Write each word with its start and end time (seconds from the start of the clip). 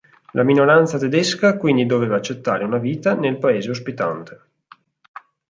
La 0.31 0.41
minoranza 0.41 0.97
tedesca 0.97 1.57
quindi 1.57 1.85
doveva 1.85 2.15
accettare 2.15 2.63
una 2.63 2.79
vita 2.79 3.13
nel 3.13 3.37
“paese 3.37 3.69
ospitante”. 3.69 4.41